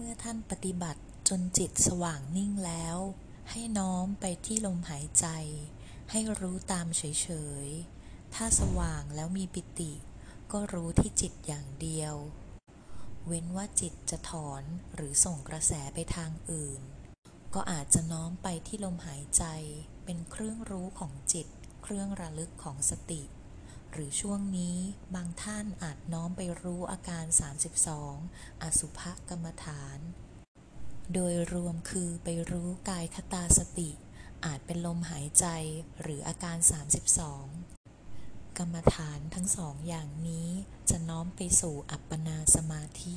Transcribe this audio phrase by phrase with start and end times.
[0.00, 2.98] เมื่อท่านปฏิบัติจนจิตสว่างนิ่งแล้ว
[3.50, 5.26] ให้น้อมไปที่ลมหายใจ
[6.10, 7.28] ให้รู้ตามเฉ
[7.66, 9.92] ยๆ ถ้าสว่างแล้วมีปิติ
[10.52, 12.14] ก็รู้ที่จิตอย่างเดียว
[13.26, 14.62] เว้นว่าจิตจะถอน
[14.94, 16.80] หรือส่งกระแสไปทางอื่น
[17.54, 19.44] ก็อาจจะน้อมไปที่ลมหายใจ
[20.04, 21.46] เป็นเครื่องรู้ของจิต
[21.82, 23.22] เครื่องระลึกของสติ
[23.92, 24.78] หรือช่วงนี้
[25.14, 27.24] บางท่านอาจน้อมไปรู้อาการ
[27.92, 29.98] 32 อสุภกรรมฐาน
[31.14, 33.90] โดยรวมคือไปรู้กายคตาสติ
[34.44, 35.46] อาจเป็นลมหายใจ
[36.00, 36.56] หรืออาการ
[37.36, 40.48] 32 กรรมฐานทั้งสองอย่างนี้
[40.90, 43.16] จะน้อมไปสู่อัปปนาสมาธิ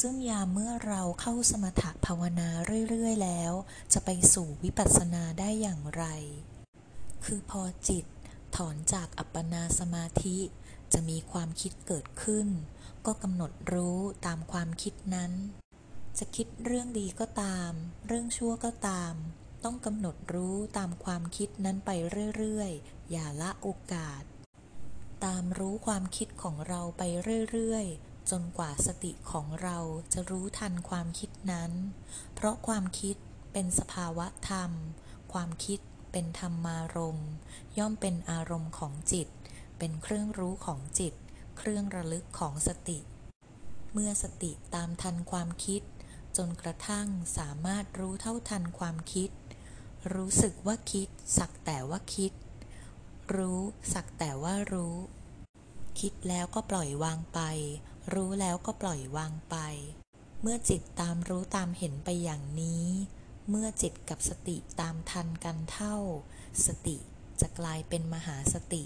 [0.00, 2.48] ซึ่งยามเมื่อเราเข้าสมถภาวนา
[2.88, 3.52] เรื่อย ๆ แล้ว
[3.92, 6.04] จะไปสู่วิปัสสนาได้อย่างไร
[7.24, 8.04] คือพอจิต
[8.66, 10.38] อนจากอัปปนาสมาธิ
[10.92, 12.48] จะมีความคิดเกิดขึ้น
[13.06, 15.32] ก็กำหนดรู้ตามความคิดนั้น
[16.18, 17.72] จะคิดเรื่องดีก็ตาม
[18.06, 19.14] เรื่องชั่วก็ตาม
[19.64, 21.90] ต้องกำหนดรู้ตามความคิดนั้นไป
[22.36, 24.22] เรื่อยๆ อย่าละโอกาส
[25.24, 27.02] ตามรู้ความคิดของเราไป
[27.50, 29.78] เรื่อยๆจนกว่าสติของเรา
[30.12, 31.72] จะรู้ทันความคิดนั้น
[32.34, 33.16] เพราะความคิด
[33.52, 34.70] เป็นสภาวะธรรม
[35.32, 35.80] ความคิด
[36.12, 37.30] เป็นธรรมารมณ์
[37.78, 39.28] ย่อมเป็นอารมณ์ของจิต
[39.78, 41.14] เป็นเครื่องรู้ของจิต
[41.58, 42.98] เครื่องระลึกของสติ
[43.92, 45.82] เมื่อสติตามทันความคิด
[46.36, 49.30] จนกระทั่งสามารถรู้เท่าทันความคิด
[50.14, 52.32] รู้สึกว่าคิด สักแต่ว่าคิด
[53.36, 53.60] รู้
[53.94, 54.96] สักแต่ว่ารู้
[56.00, 57.40] คิดแล้วก็ปล่อยวางไป
[58.12, 59.56] รู้แล้วก็ปล่อยวางไป
[60.42, 62.86] เมื่อจิตตามรู้ตามเห็นไปอย่างนี้
[63.48, 65.96] เมื่อจิตกับสติตามทันกันเท่า
[66.66, 66.96] สติ
[67.40, 68.84] จะกลายเป็นมหาสติ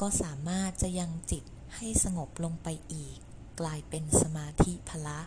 [0.00, 1.44] ก็สามารถจะยังจิต
[1.76, 3.16] ให้สงบลงไปอีก
[3.60, 5.20] กลายเป็นสมาธิพละ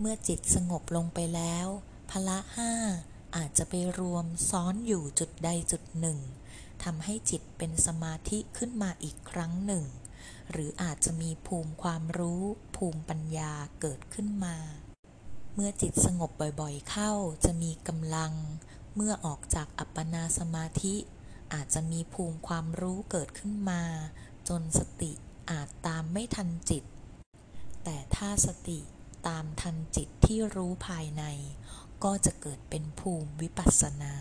[0.00, 1.66] เมื่อจิตสงบลงไปแล้ว
[2.10, 2.72] พละห้า
[3.36, 6.18] อาจจะไปรวมซ้อนอยู่จุดใดจุดหนึ่ง
[6.84, 9.84] ทำให้จิตเป็นสมาธิขึ้นมาอีกครั้งหนึ่ง
[10.50, 12.42] หรืออาจจะมีภูมิความรู้
[12.76, 14.56] ภูมิปัญญาเกิดขึ้นมา
[15.56, 17.12] เมื่อจิตสงบบ่อยๆเข้า
[17.44, 18.32] จะมีกำลัง
[18.94, 20.94] เมื่อออกจากอัปปนาสมาธิ
[21.54, 23.82] อาจจะมีภูมิความรู้เกิดขึ้นมา
[24.48, 25.12] จนสติ
[25.50, 26.84] อาจตามไม่ทันจิต
[27.84, 28.80] แต่ถ้าสติ
[29.28, 31.24] ตามทันจิตที่รู้ภายใน
[32.04, 34.14] ก็จะเกิดเป็นภูมิวิปัสสนา